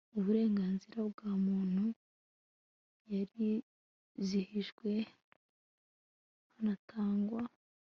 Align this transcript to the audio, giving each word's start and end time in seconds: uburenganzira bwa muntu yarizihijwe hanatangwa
uburenganzira 0.17 0.99
bwa 1.11 1.31
muntu 1.45 1.83
yarizihijwe 3.11 4.91
hanatangwa 6.53 7.41